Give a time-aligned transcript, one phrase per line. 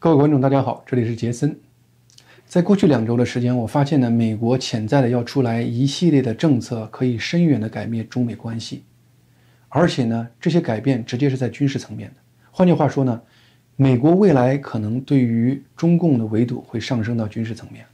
[0.00, 1.58] 各位观众，大家好，这里是杰森。
[2.46, 8.84] 在过去两周的时间，我发现呢，美国潜在的要出来一系列的政策，可以深远的改变中美关系，
[9.68, 12.16] 而且呢，这些改变直接是在军事层面的。
[12.52, 13.20] 换句话说呢，
[13.74, 17.84] 美国未来可能对于中共的围堵会上升到军事层面。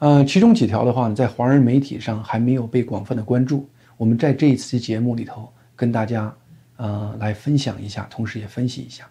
[0.00, 3.68] 呃，其中几条的话呢，在华人媒体上还没有被广泛的关注。
[3.96, 6.34] 我们在这一次节目里头跟大家
[6.78, 9.08] 呃来分享一下，同时也分析一下。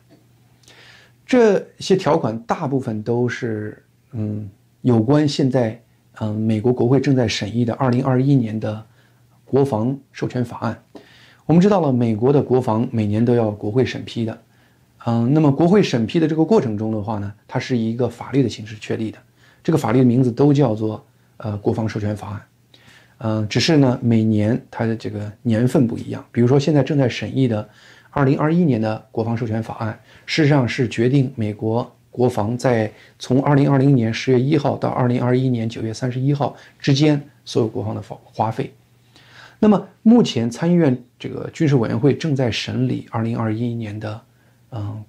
[1.32, 4.50] 这些条款大部分都是嗯
[4.82, 5.82] 有关现在
[6.20, 8.86] 嗯美国国会正在审议的二零二一年的
[9.46, 10.84] 国防授权法案。
[11.46, 14.38] 我们知道了，美国的国防每年都要国会审批的，
[15.06, 19.18] 嗯，那么国会审批的这个过程中的话呢，它是以一个法律的形式确立的，
[19.64, 21.02] 这个法律的名字都叫做
[21.38, 22.42] 呃国防授权法案，
[23.20, 27.70] 嗯，只是呢每年它的这个年份不一样，比如说现在正在审议的。
[28.12, 38.74] 二零二一年的国防授权法案，事实上是决定美国国防在从二零二零年十月一号到二零二一年九月三十一号之间所有国防的花花费。
[39.60, 44.22] 那么目前参议院这个军事委员会正在审理二零二一年的
[44.72, 45.04] 嗯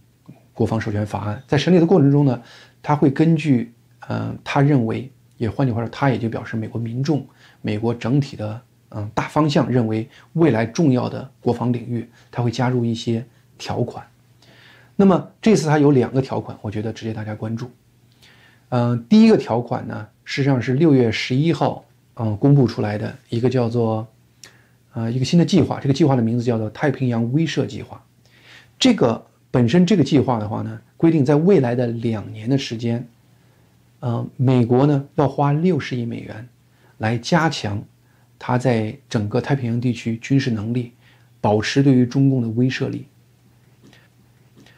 [0.55, 2.41] 国防授权法案，在审理的过程中呢，
[2.81, 3.73] 他会根据
[4.09, 7.27] 嗯他认为，也换句话说，他也就表示美国民众、
[7.63, 8.61] 美国整体的。
[8.95, 13.25] 嗯，大方向认为未来重要的国防领域，它会加入一些
[13.57, 14.07] 条款。
[14.97, 17.71] 那么这次它有两个条款，我觉得值得大家关注。
[18.69, 24.07] 嗯，第一个条款呢，实际上是六月十一号嗯公布出来的一个叫做
[24.93, 28.03] 呃一个新的计划，这个计划的名字叫做太平洋威慑计划。
[28.79, 33.09] 这个本身这个计划的话呢，规定在未来的两年的时间，
[34.01, 36.47] 嗯，美国呢要花六十亿美元
[36.99, 37.83] 来加强。
[38.45, 40.91] 他在整个太平洋地区军事能力，
[41.41, 43.07] 保持对于中共的威慑力。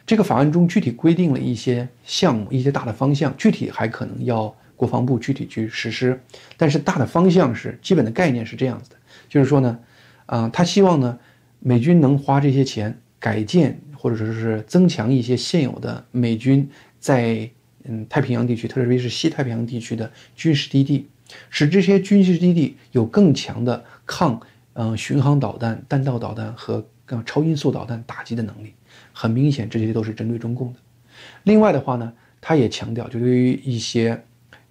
[0.05, 6.21] 这个法案中具体规定了一些项目、一些大的方向，具体还可能要国防部具体去实施。
[6.59, 8.97] 但是大的方向是基本的概念是这样子的，
[9.31, 9.79] 就是说呢，
[10.27, 11.19] 啊，他希望呢，
[11.61, 16.69] 美军能花这些钱改建或者说是增强一些现有的美军
[17.01, 17.49] 在
[17.85, 21.09] 嗯太平洋地区，特别是西太平洋地区的军事基地。
[21.51, 24.41] 使这些军事基地有更强的抗
[24.75, 26.85] 嗯巡航导弹、弹道导弹和
[27.25, 28.75] 超音速导弹打击的能力。
[29.13, 30.79] 很明显，这些都是针对中共的。
[31.45, 34.21] 另外的话呢，他也强调，就对于一些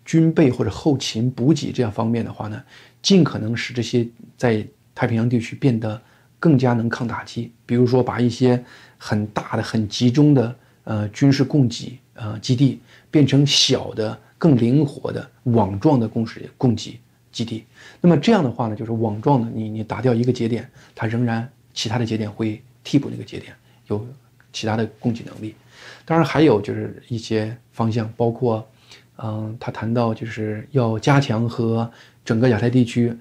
[0.04, 2.62] 军备或者后勤补给这样方面的话呢，
[3.02, 4.06] 尽可能使这些
[4.38, 6.02] 在太平洋地区变得
[6.40, 7.52] 更加能抗打击。
[7.66, 8.62] 比如说，把一些
[8.98, 14.20] 很大的、很集中的呃军事供给呃基地变成小的。
[14.44, 17.00] 更灵活的网状的供水供给
[17.32, 17.64] 基地，
[18.02, 23.56] 那么这样的话呢，就是网状的，你你打掉一个节点，它仍然其他的节点会替补那个节点，
[23.88, 24.06] 有
[24.52, 25.56] 其他的供给能力。
[26.04, 28.68] 当然还有就是一些方向，包括，
[29.16, 31.90] 嗯，他谈到就是要加强和
[32.26, 33.16] 整个亚太地区，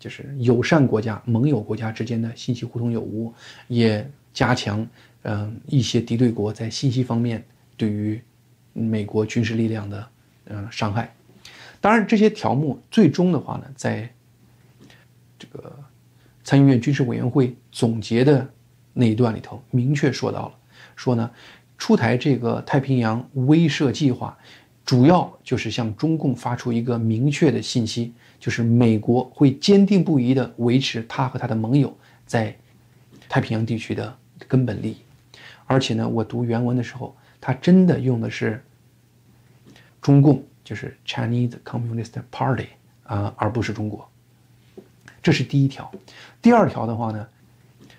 [0.00, 3.32] 就是友善国家、盟友国家之间的信息互通有无，
[3.68, 4.84] 也加强
[5.22, 7.40] 嗯一些敌对国在信息方面
[7.76, 8.20] 对于
[8.72, 10.08] 美国军事力量的。
[10.46, 11.14] 嗯，伤害。
[11.80, 14.10] 当然，这些条目最终的话呢，在
[15.38, 15.70] 这个
[16.42, 18.48] 参议院军事委员会总结的
[18.94, 20.54] 那一段里头，明确说到了，
[20.96, 21.30] 说呢，
[21.76, 24.34] 出台这个太平洋威慑计划，
[24.84, 31.94] 主要就是向中共发出一个明确的信息，就是美国会坚定不移地维持他和他的盟友
[32.26, 32.56] 在
[33.28, 34.16] 太平洋地区的
[34.48, 34.96] 根本利益。
[35.66, 38.62] 而且呢，我读原文的时候，他真的用的是。
[40.04, 42.66] 中共就是 Chinese Communist Party
[43.04, 44.06] 啊，而不是中国。
[45.22, 45.90] 这是第一条。
[46.42, 47.26] 第二条的话呢，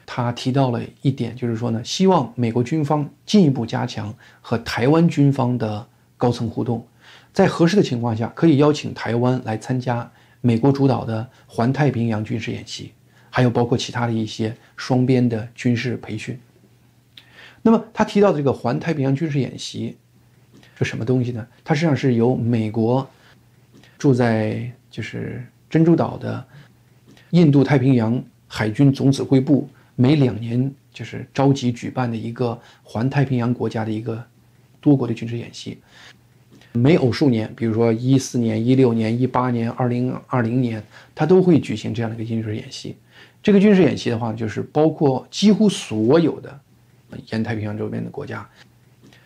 [0.06, 6.86] 他提到了一点，就是说呢，希望美国军方进一步加强和台湾军方的高层互动，
[7.34, 10.08] 在合适的情况下，可以邀请台湾来参加
[10.42, 12.94] 美国主导的环太平洋军事演习，
[13.32, 16.40] 还有包括其他的一些双边的军事培训。
[17.64, 19.98] 那么他提到的这个环太平洋军事演习。
[20.78, 21.46] 是什么东西呢？
[21.64, 23.08] 它实际上是由美国
[23.98, 26.46] 住在就是珍珠岛的
[27.32, 34.24] 印度太平洋海军总指挥部每两年就是召集举办的一个环太平洋国家的一个
[34.82, 35.78] 多国的军事演习。
[36.74, 40.84] 每偶数年，比如说一四年、一六年、一八年、二零二零年，
[41.16, 42.98] 它都会举行这样的一个军事演习。
[43.42, 46.60] 这个军事演习的话，就是包括几乎所有的
[47.32, 48.46] 沿太平洋周边的国家。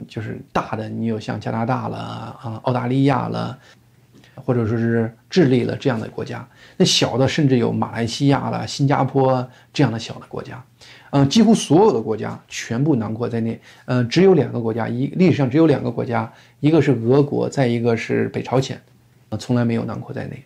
[0.08, 3.58] 就是大的，你有像加拿大了啊，澳大利亚了，
[4.36, 6.48] 或者说是智利了这样的国家。
[6.78, 10.64] 那小的甚至有马来西亚了、新加坡这样的小的国家。
[11.12, 13.60] 嗯，几乎所有的国家全部囊括在内。
[13.86, 18.80] 嗯，只有两个国家，一历史上只有两个国家，一个是俄国，再一个是北朝鲜，
[19.30, 20.44] 啊，从来没有囊括在内。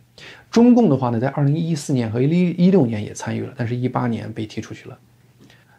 [0.50, 4.98] 中共的话呢，在二零一四年和一一六年也参与了，但是一八年被踢出去了。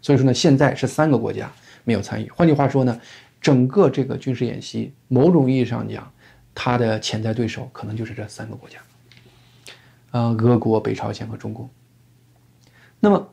[0.02, 1.50] 所以说呢，现在是三个国家
[1.84, 2.28] 没有参与。
[2.28, 3.00] 换句话说呢，
[3.44, 6.10] 整个这个军事演习，某种意义上讲，
[6.52, 8.78] 它的潜在对手可能就是这三个国家，
[10.12, 11.68] 呃，俄国、北朝鲜和中共。
[12.98, 13.28] 那么。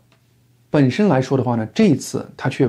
[0.74, 2.66] 本身来说的话呢，这次他却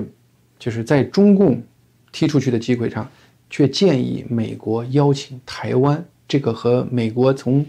[0.58, 1.62] 就是在中共
[2.10, 3.08] 踢出去的机会上，
[3.48, 7.64] 却建议美国邀请台湾这个和美国从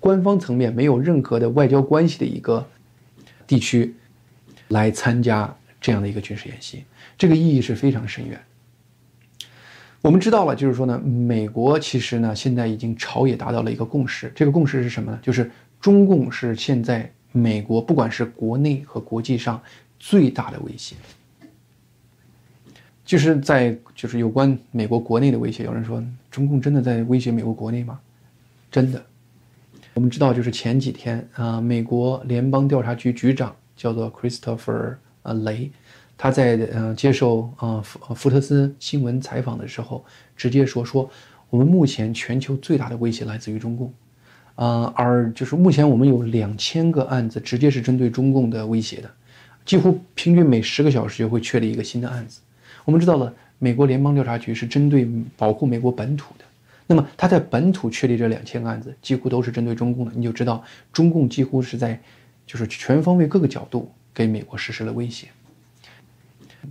[0.00, 2.68] 官方层面没有任何的外交关系的一个
[3.46, 3.94] 地区
[4.66, 6.82] 来参加这样的一个军事演习，
[7.16, 8.44] 这个意义是非常深远。
[10.04, 15.18] 我们知道了，就是说呢，美国其实呢现在已经朝野达到了一个共识，这个共识是什么呢？
[15.22, 17.10] 就是中共是现在。
[17.36, 19.60] 美国不管是国内和国际上
[19.98, 20.94] 最大的威胁，
[23.04, 25.64] 就是在就是有关美国国内的威胁。
[25.64, 27.98] 有人说，中共真的在威胁美国国内吗？
[28.70, 29.04] 真的。
[29.94, 35.68] 我们知道，就是前几天啊，美国联邦调查局局长叫做 Christopher 呃雷，
[36.16, 40.04] 他在呃接受呃福福特斯新闻采访的时候，
[40.36, 41.10] 直接说说
[41.50, 43.92] 我们目前全球最大的威胁来自于中共。
[44.56, 49.10] 呃，而就是目前我们有两千个案子，直接是针对中共的威胁的，
[49.64, 52.40] 几乎平均每十个小时就会确立一个新的案子。
[52.84, 56.44] 我们知道了，美国联邦调查局是针对保护美国本土的，
[56.86, 60.12] 那么他在本土确立这两千个案子，几乎都是针对中共的。
[60.14, 60.62] 你就知道，
[60.92, 62.00] 中共几乎是在，
[62.46, 65.26] 就是全方位各个角度给美国实施了威胁。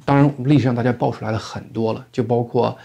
[0.06, 2.78] 当然，历史上大家爆出来了很多了，就包括。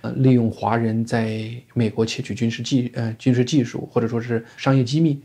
[0.00, 5.18] 呃利用华人在美国窃取军事技呃军事技术或者说是商业机密，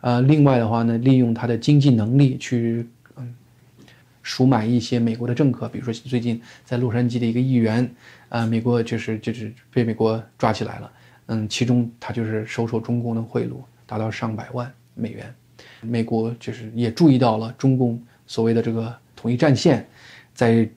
[0.00, 3.34] 呃，另外的话呢，利用他的经济能力去嗯
[4.22, 7.86] 赎买一些美国的政客，比如说最近在洛杉矶的一个议员，
[8.30, 10.90] 啊，美国就是就是被美国抓起来了，
[11.26, 15.34] 嗯，其中他就是收受中共的贿赂，达到上百万美元，
[15.82, 19.86] 美国就是也注意到了中共所谓的这个统一战线，
[20.34, 20.68] 在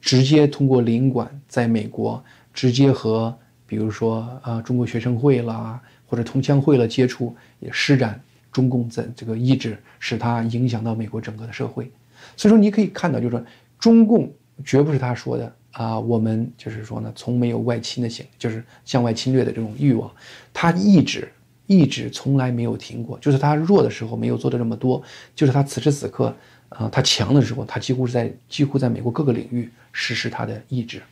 [0.00, 2.22] 直接通过领馆在美国。
[2.52, 8.20] 直接和比如说呃中国学生会啦或者同乡会了接触，也施展
[8.50, 11.88] 中共在这个意志，使它影响到美国整个的社会。
[12.36, 13.42] 所以说你可以看到，就是说
[13.78, 14.30] 中共
[14.64, 20.10] 绝不是他说的啊，我们就是说呢，从没有外侵的行，就是向外侵略的这种欲望，
[20.52, 21.32] 他一直
[21.68, 23.16] 一直从来没有停过。
[23.20, 25.00] 就是他弱的时候没有做的这么多，
[25.36, 26.34] 就是他此时此刻
[26.70, 31.02] 啊他强的时候，他几乎是在几乎在美国各个领域实施他的意志。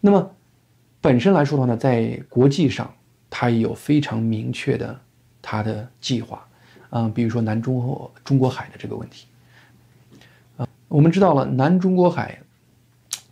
[0.00, 0.30] 那么。
[1.00, 2.92] 本身来说的话呢，在国际上，
[3.30, 5.00] 他也有非常明确的
[5.40, 6.44] 他的计划，
[6.90, 9.28] 啊，比如说南中中国海的这个问题，
[10.56, 12.36] 啊，我们知道了南中国海，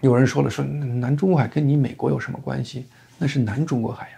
[0.00, 2.86] 有人说了说南中国海跟你美国有什么关系？
[3.18, 4.16] 那是南中国海呀，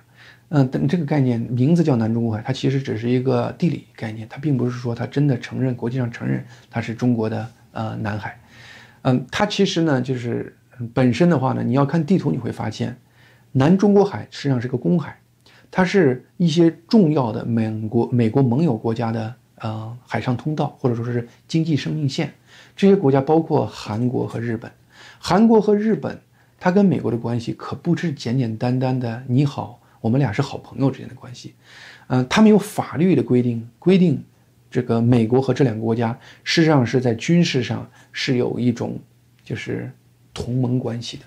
[0.51, 8.41] 嗯，等这个概念名字叫南中国海，它其实只是一个地理概念，它并不是说它真的承认国际上承认它是中国的呃南海，
[9.03, 10.57] 嗯，它其实呢就是
[10.95, 12.97] 本身的话呢，你要看地图你会发现。
[13.53, 15.19] 南中国海实际上是个公海，
[15.71, 22.33] 它是一些重要的美国美国盟友国家的呃海上通道，或者说是经济生命线。
[22.77, 24.71] 这些国家包括韩国和日本。
[25.19, 26.19] 韩国和日本，
[26.61, 31.55] 它跟美国的关系可不是简简单单的你好，我们俩是好朋友之间的关系。
[32.09, 34.23] 嗯，他们有法律的规定，规定
[34.71, 38.99] 这个美国和这两个国家事实上是在军事上是有一种
[39.45, 39.91] 就是
[40.33, 41.25] 同盟关系的。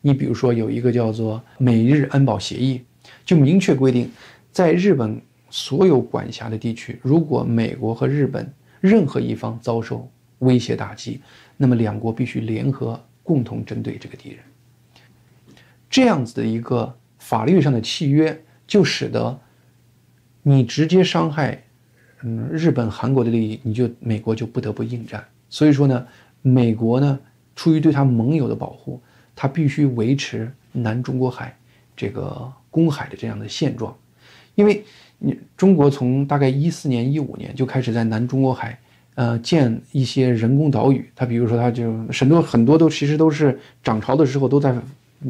[0.00, 2.82] 你比如说，有一个叫做美日安保协议，
[3.24, 4.10] 就明确规定，
[4.52, 10.06] 在日本所有管辖的地区，如果美国和日本任何一方遭受
[10.40, 11.20] 威胁打击，
[11.56, 14.38] 那么两国必须联合共同针对这个敌人。
[15.88, 19.40] 这样子的一个法律上的契约，就使得
[20.42, 21.64] 你直接伤害，
[22.22, 25.24] 嗯，日本、韩国的利益，你就美国就不得不应战。
[25.48, 26.06] 所以说呢，
[26.42, 27.18] 美国呢，
[27.56, 29.00] 出于对他盟友的保护。
[29.36, 31.56] 它必须维持南中国海
[31.96, 33.92] 这个公海的这样的现状，
[34.54, 34.84] 因为
[35.18, 38.78] 你中国从大概一四年、一五年就开始在南中国海，
[39.16, 41.10] 呃，建一些人工岛屿。
[41.16, 44.72] 它比如说，它就很多很多都其实都是涨潮的时候都在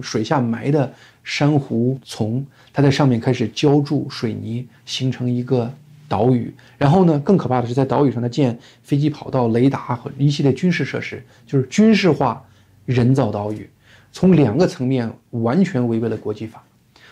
[0.02, 5.72] 水下埋的珊瑚丛，它在上面开始浇筑水泥，形成一个
[6.08, 6.52] 岛屿。
[6.78, 12.42] 然后呢，更可怕的是在岛屿上它建飞机跑道、雷达和一系列军事设施，就是军事化
[12.84, 13.68] 人造岛屿。
[14.12, 16.62] 从两个层面完全违背了国际法，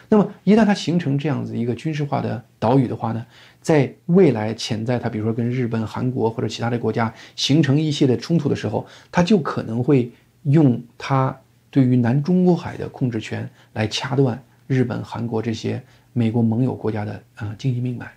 [0.08, 3.26] 那么一旦它形成这样子一个军事化的岛屿的话呢，
[3.60, 10.08] 在未来潜在它比如说跟日本、韩国或者其他的国家形成一系列冲突的时候，它就可能会
[10.44, 11.36] 用它
[11.72, 18.12] 对于南中国海的控制权来掐断日本、韩国这些美国盟友国家的呃经济命脉。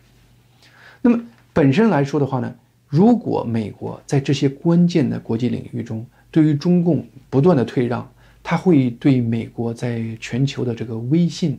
[1.01, 1.17] 那么
[1.53, 2.53] 本身来说的话呢，
[2.89, 8.05] 如果美国在这些关键的国际领域中对于中共不断的退让，
[8.43, 11.57] 它会对美国在全球的这个威信，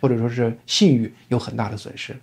[0.00, 2.16] 或者说是信誉有很大的损失。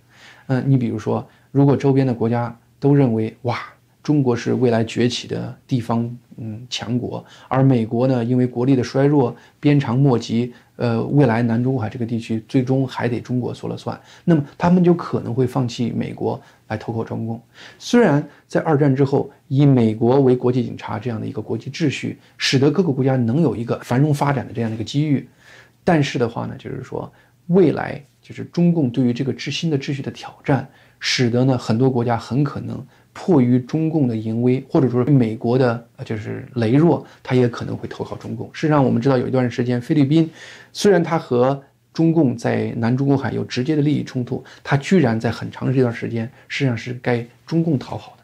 [0.48, 3.60] 嗯，你比如说，如果周边的国家都认为哇，
[4.06, 16.40] 中国是未来崛起的地方嗯强国，而美国呢，因为国力的衰弱，鞭长莫及，呃，未来南中国海这个地区最终还得中国说了算，那么他们就可能会放弃美国。
[16.68, 17.40] 来投靠中共，
[17.78, 25.28] 虽然在二战之后，以美国为国际警察这样的一个国际秩序，使得各个国家能有一个繁荣发展的这样的一个机遇，
[25.84, 27.12] 但是的话呢，就是说
[27.46, 30.68] 未来就是中共对于这个治新的秩序的挑战，
[31.08, 38.50] 使得呢很多国家很可能迫于中共的淫威，或者说美国的就是羸弱，他也可能会投靠中共。
[38.52, 40.28] 事实上，我们知道有一段时间，菲律宾
[40.72, 48.15] 虽然它和中共在南中国海有直接的利益冲突，它居然在很长的这段时间，实际上是该中共讨好。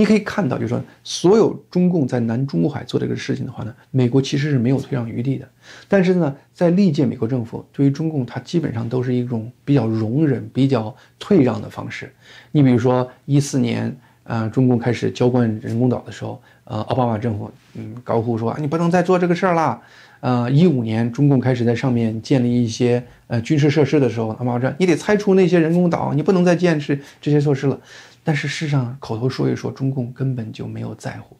[0.00, 5.46] 你可以看到，就是说，所有中共在南中国海做这个事情的话呢，美国其实是没有退让余地的。
[5.88, 12.10] 但是呢，在历届美国政府对于中共，它基本上都是一种比较容忍、比较退让的方式。
[12.50, 19.78] 你比如说，一四年，呃，中共开始浇灌人工岛的时候，呃，奥巴马政府，嗯，高呼说，你不能再做这个事儿了。
[20.20, 27.78] 呃，一五年中共开始在上面建立一些呃军事设施的时候，奥巴马说你得拆除那些人工岛，你不能再建设这些措施了。
[28.22, 31.36] 但是事实上，口头说一说，中共根本就没有在乎。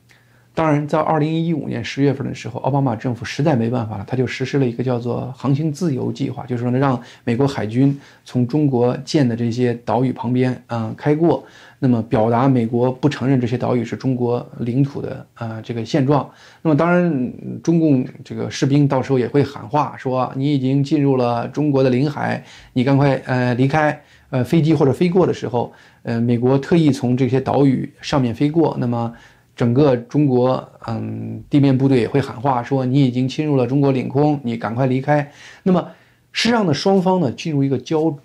[0.53, 11.45] 当然，在二零一五年十月份的时候，奥巴马政府实在没办法了，他就实施了一个叫做“航行自由计划”，就是说呢，让美国海军从中国建的这些岛屿旁边啊开过。
[11.79, 16.29] 那么表达美国不承认这些岛屿是中国领土的啊这个现状。
[16.63, 17.33] 那么当然，
[17.63, 23.99] 中共这个士兵到时候也会喊话说：“你已经进入了中国的领海，你赶快呃离开。”
[24.31, 28.77] 呃，飞机或者飞过的时候，呃，美国特意从这些岛屿上面飞过。
[28.81, 29.13] 那么
[29.55, 35.31] 整个中国嗯地面部队也会喊话说：“你已经侵入了中国领空，你赶快离开。”
[35.63, 35.89] 那么
[36.33, 38.17] 实际上呢，双方呢进入一个交。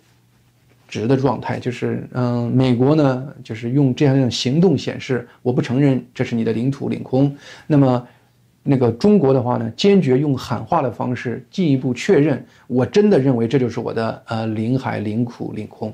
[0.88, 7.36] 直的状态就是，嗯，美国呢，就是用这样一种行动显示我不承认这是你的领土领空。
[7.66, 8.08] 那么，
[8.62, 15.92] 那个中国的话呢，坚决用喊话的方式进一步确认，我真的认为这就是我的呃领海领土领空。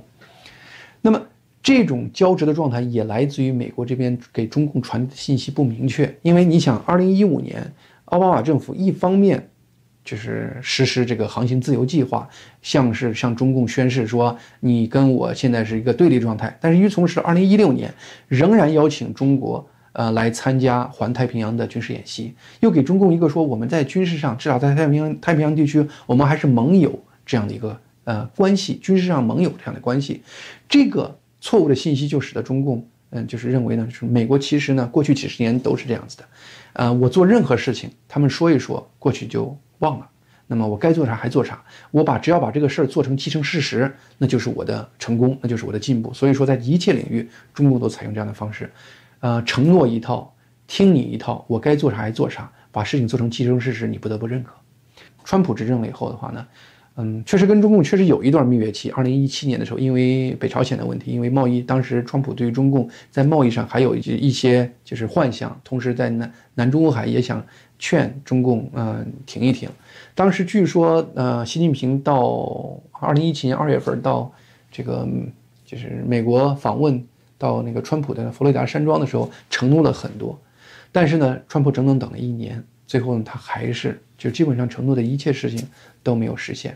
[1.02, 1.22] 那么，
[1.64, 7.74] 这种交织的状态也来自于美国这边给中共传递的信息不明确，因为你想，二零一五年
[8.06, 9.48] 奥巴马政府一方面。
[10.04, 12.28] 就是实施这个航行自由计划，
[12.64, 16.58] 像是向中共宣示说你跟我现在是一个对立状态。
[16.60, 17.94] 但是与此同时，二零一六年
[18.28, 19.64] 仍然邀请中国
[19.94, 30.24] 呃来参加环太平洋的军事演习，又给中共一个说我们在军事上至少在太平洋太平洋地区我们还是盟友这样的一个呃关系，军事上盟友这样的关系。
[30.68, 36.24] 这个错误的信息就使得中共嗯就是认为呢，就是美国其实呢过去几十年都是这样子的，
[36.72, 39.58] 呃我做任何事情他们说一说过去就。
[39.82, 40.08] 忘了，
[40.46, 46.14] 那么我该做啥还做啥，我把只要把这个事儿做成既成事实，那就是我的成功，那就是我的进步。
[46.14, 48.72] 所以说，在一切领域，中共都采用这样的方式，
[49.22, 50.32] 呃，承诺一套，
[50.68, 54.54] 听你一套，我该做啥还做啥，把事情做成既成事实，你不得不认可。
[55.24, 56.46] 川普执政了以后的话呢？
[56.98, 58.92] 嗯，确实跟中共确实有一段蜜月期。
[58.92, 67.44] 二零一七年的时候，因为北朝鲜的问题，因为贸易，当时川普对于中共在贸易上还有一些就是幻想，同时在南南中国海也想
[67.80, 69.70] 劝中共嗯停一停。
[70.14, 74.32] 当时据说呃，习近平到二零一七年二月份到
[74.70, 75.08] 这个
[75.66, 77.02] 就是美国访问
[77.38, 80.38] 到那个川普的佛罗里达山庄的时候，承诺了很多，
[80.92, 85.66] 但是呢，川普整整等了一年，最后呢，他还是就基本上承诺的一切事情。
[86.04, 86.76] 都没有实现，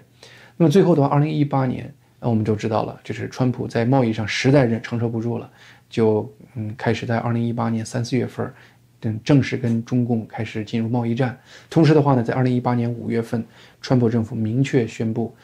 [0.55, 5.51] 那么最后的话，二零一八年，那我们就知道了，就是川普在贸易上实在忍承受不住了，
[5.89, 8.53] 就嗯开始在二零一八年三四月份，
[8.99, 11.35] 等正式跟中共开始进入贸易战。
[11.71, 13.43] 同时的话呢，在二零一八年五月份，
[13.81, 15.35] 川普政府明确宣布，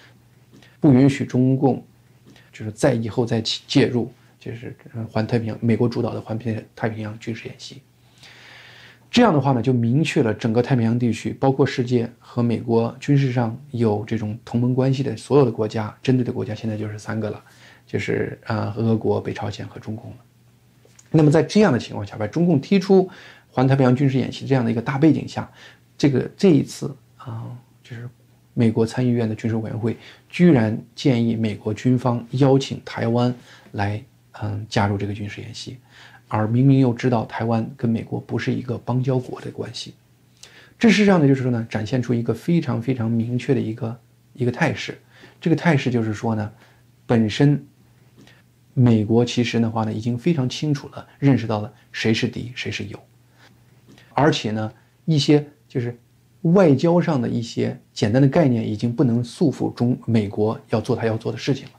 [0.80, 1.84] 不允许中共，
[2.54, 4.76] 就是在以后再介入，就是
[5.10, 7.82] 环太平洋美国主导的环平太平洋军事演习。
[9.12, 17.44] 这样的话呢，就明确了整个太平洋地区，包括世界和美国军事上有这种同盟关系的所有的国家，针对的国家现在就是三个了，
[17.86, 20.18] 就是啊，俄国、北朝鲜和中共了。
[21.12, 23.10] 那么在这样的情况下，把中共踢出
[23.50, 25.52] 环太平洋军事演习这样的一个大背景下，
[25.98, 27.52] 这个这一次啊，
[27.84, 28.08] 就是
[28.54, 29.98] 美国参议院的军事委员会
[30.30, 33.36] 居然建议美国军方邀请台湾
[33.74, 34.02] 来，
[34.42, 35.78] 嗯，加入这个军事演习，
[36.34, 39.94] 而明明又知道台湾跟美国不是一个邦交国的关系，
[40.80, 44.00] 这事实上呢，就是说呢，展现出一个非常非常明确的一个
[44.34, 44.98] 一个态势。
[45.42, 46.50] 这个态势就是说呢，
[47.06, 47.62] 本身
[48.74, 52.98] 美国其实的话呢，已经非常清楚了，认识到了谁是敌，谁是友，
[54.14, 54.72] 而且呢，
[55.04, 55.98] 一些就是。
[56.56, 61.72] 外交上的一些简单的概念已经不能束缚中美国要做他要做的事情了，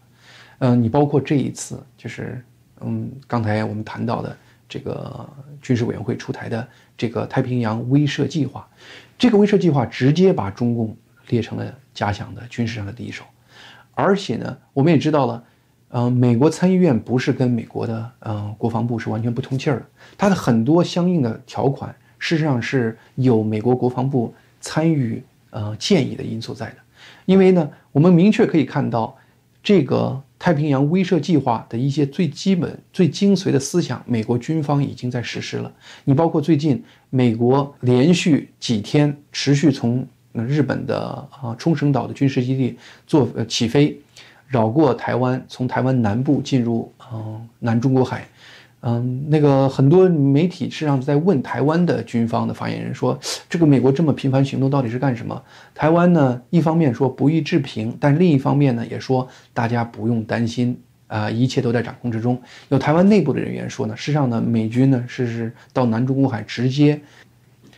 [0.59, 2.41] 嗯，你包括这一次就是
[2.85, 4.37] 嗯，刚才我们谈到的
[4.69, 5.29] 这个
[5.61, 8.69] 军事委员会出台的这个太平洋威慑计划，
[9.19, 10.97] 这个威慑计划直接把中共
[11.29, 13.25] 列成了假想的军事上的敌手，
[13.95, 15.45] 而且呢，我们也知道了，
[15.91, 19.87] 嗯，美国参议院不是跟美国的嗯国防部是完全不通气儿的，
[20.17, 24.35] 它的很多相应的条款事实上是有美国国防部。
[24.65, 25.21] 参与
[25.51, 26.77] 呃建议的因素在的，
[27.25, 29.13] 因为呢，我们明确可以看到，
[29.61, 35.73] 这个太平洋威慑计划的一些最基本、最精髓的思想，美国军方已经在实施了。
[36.03, 43.97] 你包括最近美国连续几天持续从日本的啊冲绳岛的军事基地做呃起飞，
[44.49, 48.27] 绕过台湾，从台湾南部进入嗯南中国海。
[48.85, 53.17] 嗯，那个很多媒体实际上在问台湾的军方的发言人说，
[53.49, 55.41] 这个美国这么频繁行动到底是干什么？
[55.73, 62.37] 台湾呢，一方面说不予置评，但另一方面呢，也说大家不用担心啊，一切都在掌控之中。
[62.71, 67.01] 有台湾内部的人员说呢，事实上呢，美军呢是是到南中国海直接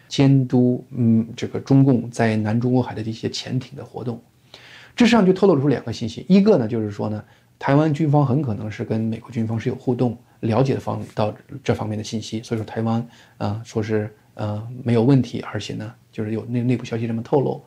[0.08, 4.18] 监督，嗯，这个中共在南中国海的这些潜艇的活动，
[4.96, 7.22] 这实际上就透露出两个信息，一个呢就是说呢，
[7.58, 10.16] 台湾军方很可能是跟美国军方是有互动。
[10.44, 13.06] 了解的方到这方面的信息，所以说台湾
[13.38, 17.62] 啊说是呃没有问题，而且呢就是有内内部消息这么透露，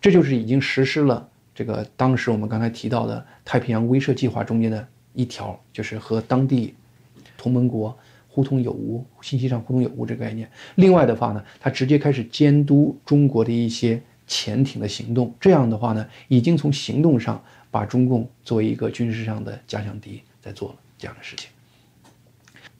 [0.00, 6.74] 这就是已经实施了这个当时我们刚才提到的太平洋威慑计划中间的一条，就是和当地
[7.36, 7.96] 同盟国
[8.28, 10.50] 互通有无，信息上互通有无这个概念。
[10.76, 21.50] 另外的话呢，他直接开始监督中国的一些潜艇的行动，这样的话呢，已经从行动上把中共作为一个军事上的假想敌在做了这样的事情。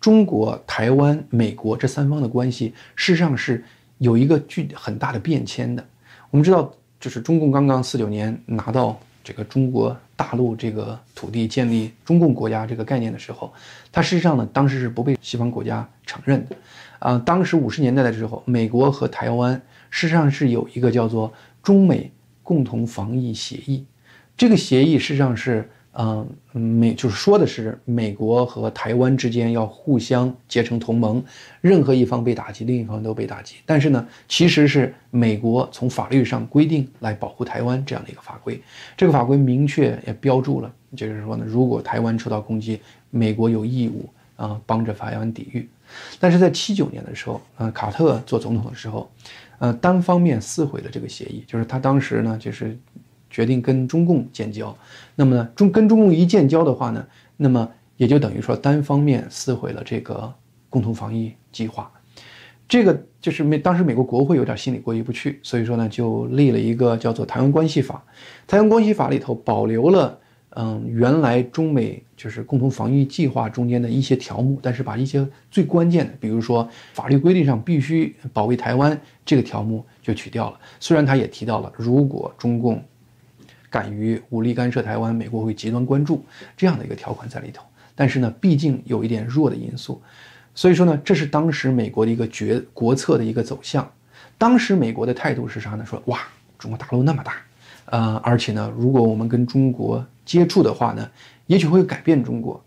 [0.02, 3.64] 中国、台湾、美国这三方的关系，事实上是
[3.98, 5.86] 有一个巨很大的变迁的。
[6.28, 13.52] 我们知道，就是中共刚刚四九年拿到这个中国大陆这个土地，建立中共国家这个概念的时候，
[13.92, 16.56] 它事实上呢，当时是不被西方国家承认的。
[16.98, 19.54] 啊，当时五十年代的时候，美国和台湾
[19.88, 22.10] 事实上是有一个叫做中美
[22.42, 23.86] 共同防疫协议，
[24.36, 25.70] 这个协议事实上是。
[25.94, 31.22] 嗯，美就是说的是美国和台湾之间要互相结成同盟，
[31.60, 33.56] 任何一方被打击，另一方都被打击。
[33.66, 38.58] 但是呢，其实是美国从法律上规定来保护台湾这样的一个法规。
[38.96, 45.68] 这个法规明确也标注了，就是说呢，如果台湾受到攻击，美国有义务啊帮着台湾抵御。
[46.18, 49.10] 但是在七九年的时候，呃，卡特做总统的时候，
[49.58, 52.74] 呃，单方面撕毁了这个协议，就是他当时呢，就是。
[53.32, 54.76] 决定跟中共建交，
[55.16, 57.04] 那么呢，中跟中共一建交的话呢，
[57.38, 60.32] 那么也就等于说单方面撕毁了这个
[60.68, 61.90] 共同防疫计划，
[62.68, 68.04] 这个就是美当时美国国会有点心里过意不去，所以说呢就立了一个叫做《台湾关系法》，
[68.50, 70.18] 《台湾关系法》里头保留了
[70.54, 82.82] 嗯原来中美就是共同防御计划中间的一些条目，但是把一些最关键的，比如说法律规定上必须保卫台湾这个条目就取掉了，虽然他也提到了如果中共
[83.72, 86.22] 敢于武力干涉台湾，美国会极端关注
[86.56, 87.64] 这样的一个条款在里头。
[87.94, 90.00] 但是呢，毕竟有一点弱的因素，
[90.54, 93.90] 所以说呢，这是当时美国的一个决国策的一个走向。
[94.36, 95.86] 当时美国的态度是啥呢？
[95.86, 96.20] 说哇，
[96.58, 97.34] 中国大陆那么大，
[97.86, 101.10] 呃，而且呢，如果我们跟中国接触的话呢，
[101.46, 102.62] 也许会改变中国。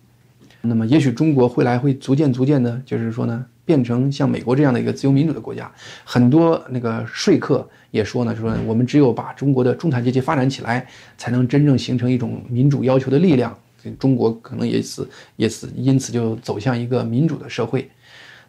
[0.61, 3.45] 那么，也许中国未来会逐渐逐渐的，就是说呢。
[3.65, 5.69] 变成像美国这样的一个自由民主的国家，
[6.03, 13.57] 很多那个说客也说呢，说我们只有把中国的中产阶级发展起来，才能真正形成一种民主要求的力量。
[13.99, 17.89] 中国可能也是也是因此就走向一个民主的社会。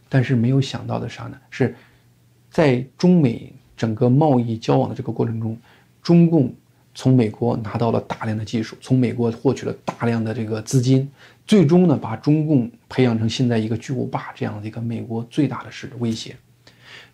[0.08, 1.36] 但是没有想到的啥呢？
[1.50, 1.74] 是
[2.50, 5.58] 在中美整个贸易交往的这个过程中，
[6.02, 6.54] 中共。
[6.98, 11.06] 从美国拿到了大量的技术，从美国获取了大量的这个资金，
[11.46, 16.34] 最终呢，把中共培养成现在一个巨无霸这样的一个美国最大的是威胁。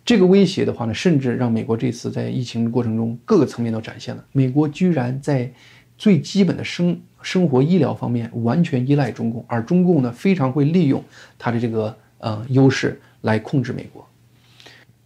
[0.03, 5.51] 这个威胁的话呢，甚至让美国这次在疫情过程中各个层面都展现了，美国居然在
[5.97, 11.01] 最基本的生生活医疗方面完全依赖中共，而中共呢非常会利用
[11.37, 14.05] 它的这个呃优势来控制美国。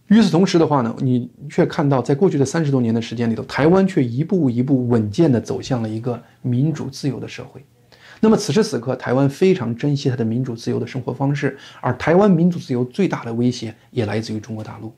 [0.08, 7.62] 与此同时的话呢，你却看到，在过去的三十多年的时间里头，台湾却一步一步稳健地走向了一个民主自由的社会。
[8.20, 14.92] 那么此时此刻，台湾非常珍惜它的民主自由的生活方式，而台湾民主自由最大的威胁也来自于中国大陆。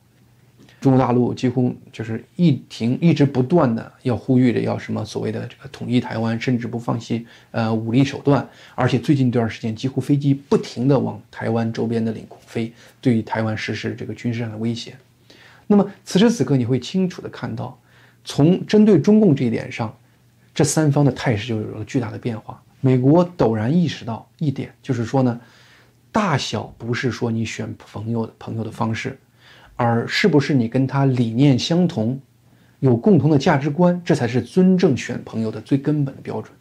[0.80, 14.96] 中国大陆几乎就是一停一直不断的要呼吁着要什么所谓的这个统一台湾，甚至不放弃呃武力手段，而且最近一段时间几乎飞机不停的往台湾周边的领空飞，对于台湾实施这个军事上的威胁。
[15.66, 17.78] 那么此时此刻，你会清楚的看到，
[18.24, 19.94] 从针对中共这一点上，
[20.54, 22.59] 这三方的态势就有了巨大的变化。
[22.80, 25.40] 美国陡然意识到一点，就是说呢，
[26.12, 29.18] 大小不是说你选朋友的朋友的方式。
[29.82, 32.20] 而是不是你跟他理念相同，
[32.80, 36.52] 有共同的价值观，这才是真正选朋友的最根本的标准。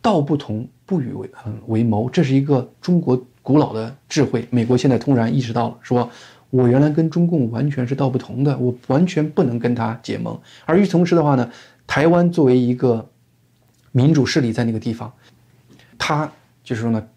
[0.00, 4.46] 道不同不与为嗯为谋，这是一个中国古老的智慧。
[4.50, 6.08] 美国现在突然意识到了，说
[6.50, 10.40] 我原来跟中共完全是道不同的，我完全不能跟他结盟。
[10.64, 11.50] 而与此同时的话呢，
[11.84, 13.10] 台湾作为一个
[13.92, 15.12] 民主势力在那个地方，
[15.96, 16.30] 他
[16.64, 17.08] 就是说呢。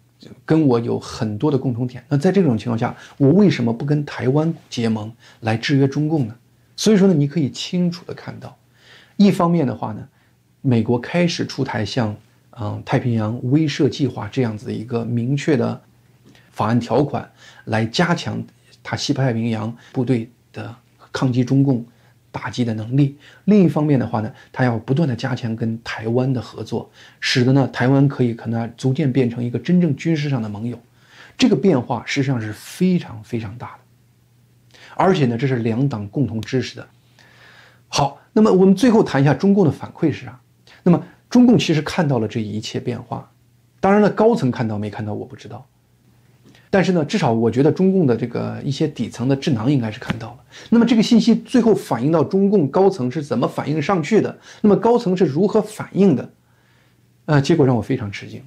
[0.46, 6.34] 跟我有很多的共同点，那在这种情况下，我为什么不跟台湾结盟来制约中共呢？
[6.74, 8.56] 所以说呢，你可以清楚的看到，
[9.18, 10.08] 一方面的话呢，
[10.62, 12.16] 美国开始出台像
[12.58, 15.80] 嗯太平洋威慑计划这样子的一个明确的
[16.50, 17.30] 法案条款，
[17.66, 18.42] 来加强
[18.82, 20.74] 它西太平洋部队的
[21.12, 21.84] 抗击中共。
[22.36, 23.16] 打击的能力。
[23.44, 30.78] 另一方面的话呢，他要不断的加强跟台湾的合作，使得呢台湾可以可能逐渐变成一个真正军事上的盟友。
[31.38, 36.86] 这个变化实际上是非常非常大的，而且呢这是两党共同支持的。
[37.88, 40.38] 好，那么我们最后谈一下中共的反馈是啥？
[40.82, 43.30] 那么中共其实看到了这一切变化，
[43.80, 45.66] 当然了，高层看到没看到我不知道。
[46.68, 50.38] 但是呢，至少我觉得中共的这个一些底层的智囊应该是看到了。
[50.70, 54.36] 那么这个信息最后反映到中共高层是怎么反映上去的？
[54.60, 56.28] 那么高层是如何反应的？
[57.26, 58.42] 呃，结果让我非常吃惊。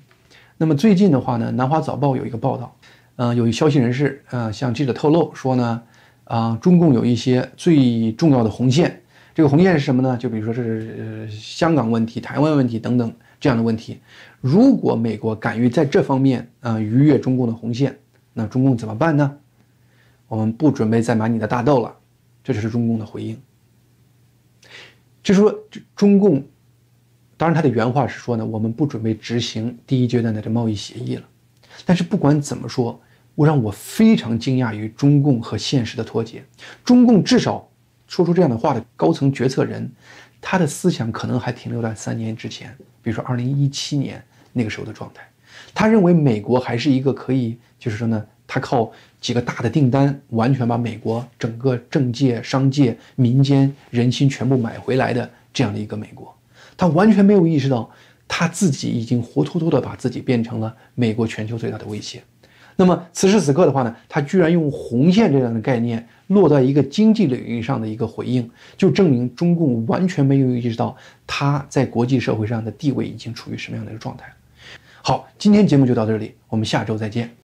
[0.57, 2.75] 那么最近的话呢，《南华早报》有一个报道，
[3.15, 5.81] 呃，有一消息人士呃向记者透露说呢，
[6.25, 9.01] 啊，中共有一些最重要的红线。
[9.33, 10.17] 这个红线是什么呢？
[10.17, 13.99] 就比如说是香港问题、台湾问题等等这样的问题。
[14.41, 17.97] 如果美国敢于在这方面啊逾越中共的红线，
[18.33, 19.37] 那中共怎么办呢？
[20.27, 21.95] 我们不准备再买你的大豆了，
[22.43, 23.39] 这就是中共的回应。
[25.23, 25.53] 就是说，
[25.95, 26.43] 中共，
[27.35, 31.23] 当然他的原话是说呢，我们不准备执行第一阶段的这贸易协议了。
[31.85, 32.99] 但是不管怎么说，
[33.35, 36.43] 我让我非常惊讶于中共和现实的脱节。
[36.83, 37.67] 中共至少
[38.07, 39.89] 说出这样的话的高层决策人，
[40.41, 45.27] 他的思想可能还停留在三年之前，比如说二零一七年那个时候的状态。
[45.73, 56.35] 他认为美国还是一个可以，就是说呢，他靠几个大的订单，完全把美国整个政界、商界、民间人心全部买回来的这样的一个美国。
[56.77, 57.89] 他完全没有意识到，
[58.27, 62.21] 他自己已经活脱脱的把自己变成了美国全球最大的威胁。
[62.75, 70.95] 那么此时此刻的话呢，他居然用红线这样的概念落在一个经济领域上的一个回应，就证明中共完全没有意识到
[71.27, 74.25] 他在国际社会上的地位已经处于什么样的一个状态。
[75.01, 77.29] 好，今天节目就到这里，我们下周再见。